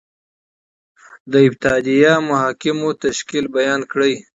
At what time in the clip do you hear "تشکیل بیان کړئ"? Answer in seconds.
3.03-4.13